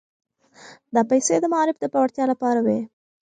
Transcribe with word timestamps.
دا 0.93 1.01
پيسې 1.09 1.35
د 1.41 1.45
معارف 1.53 1.75
د 1.79 1.85
پياوړتيا 1.93 2.25
لپاره 2.31 2.59
وې. 2.65 2.79